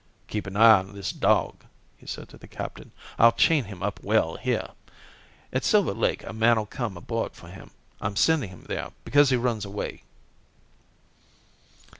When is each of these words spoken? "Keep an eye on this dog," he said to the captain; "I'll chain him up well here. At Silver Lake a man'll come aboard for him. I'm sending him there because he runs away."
"Keep 0.27 0.47
an 0.47 0.57
eye 0.57 0.79
on 0.79 0.93
this 0.95 1.11
dog," 1.11 1.63
he 1.95 2.07
said 2.07 2.27
to 2.29 2.35
the 2.39 2.47
captain; 2.47 2.91
"I'll 3.19 3.33
chain 3.33 3.65
him 3.65 3.83
up 3.83 4.01
well 4.03 4.33
here. 4.37 4.69
At 5.53 5.63
Silver 5.63 5.93
Lake 5.93 6.23
a 6.23 6.33
man'll 6.33 6.65
come 6.65 6.97
aboard 6.97 7.33
for 7.33 7.49
him. 7.49 7.69
I'm 8.01 8.15
sending 8.15 8.49
him 8.49 8.65
there 8.67 8.93
because 9.05 9.29
he 9.29 9.37
runs 9.37 9.63
away." 9.63 10.01